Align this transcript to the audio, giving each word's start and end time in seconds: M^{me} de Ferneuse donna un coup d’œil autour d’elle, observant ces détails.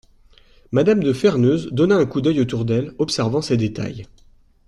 M^{me} 0.73 0.83
de 0.99 1.13
Ferneuse 1.13 1.67
donna 1.71 1.95
un 1.97 2.07
coup 2.07 2.21
d’œil 2.21 2.41
autour 2.41 2.65
d’elle, 2.65 2.95
observant 2.97 3.43
ces 3.43 3.55
détails. 3.55 4.07